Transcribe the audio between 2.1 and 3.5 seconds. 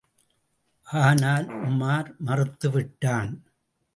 மறுத்து விட்டான்.